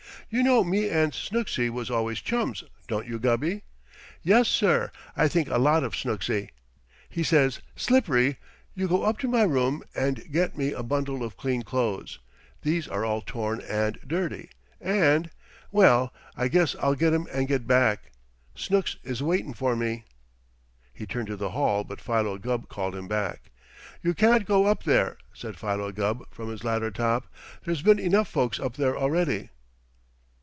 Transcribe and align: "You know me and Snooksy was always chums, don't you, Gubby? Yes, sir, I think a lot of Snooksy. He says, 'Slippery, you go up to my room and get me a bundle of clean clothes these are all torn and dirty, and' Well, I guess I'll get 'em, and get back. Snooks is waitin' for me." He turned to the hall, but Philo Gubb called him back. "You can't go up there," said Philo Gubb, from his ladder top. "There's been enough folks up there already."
"You 0.33 0.43
know 0.43 0.63
me 0.63 0.87
and 0.87 1.11
Snooksy 1.11 1.69
was 1.69 1.91
always 1.91 2.21
chums, 2.21 2.63
don't 2.87 3.05
you, 3.05 3.19
Gubby? 3.19 3.63
Yes, 4.23 4.47
sir, 4.47 4.89
I 5.17 5.27
think 5.27 5.49
a 5.49 5.57
lot 5.57 5.83
of 5.83 5.93
Snooksy. 5.93 6.51
He 7.09 7.21
says, 7.21 7.59
'Slippery, 7.75 8.37
you 8.73 8.87
go 8.87 9.03
up 9.03 9.17
to 9.19 9.27
my 9.27 9.43
room 9.43 9.83
and 9.93 10.23
get 10.31 10.57
me 10.57 10.71
a 10.71 10.83
bundle 10.83 11.21
of 11.21 11.35
clean 11.35 11.63
clothes 11.63 12.17
these 12.61 12.87
are 12.87 13.03
all 13.03 13.19
torn 13.19 13.59
and 13.59 13.99
dirty, 14.07 14.49
and' 14.79 15.29
Well, 15.73 16.13
I 16.37 16.47
guess 16.47 16.77
I'll 16.81 16.95
get 16.95 17.11
'em, 17.13 17.27
and 17.33 17.45
get 17.45 17.67
back. 17.67 18.13
Snooks 18.55 18.95
is 19.03 19.21
waitin' 19.21 19.53
for 19.53 19.75
me." 19.75 20.05
He 20.93 21.05
turned 21.05 21.27
to 21.27 21.35
the 21.35 21.49
hall, 21.49 21.83
but 21.83 21.99
Philo 21.99 22.37
Gubb 22.37 22.69
called 22.69 22.95
him 22.95 23.09
back. 23.09 23.51
"You 24.01 24.13
can't 24.13 24.45
go 24.45 24.65
up 24.65 24.83
there," 24.85 25.17
said 25.33 25.59
Philo 25.59 25.91
Gubb, 25.91 26.23
from 26.33 26.49
his 26.49 26.63
ladder 26.63 26.89
top. 26.89 27.27
"There's 27.65 27.81
been 27.81 27.99
enough 27.99 28.29
folks 28.29 28.61
up 28.61 28.77
there 28.77 28.97
already." 28.97 29.49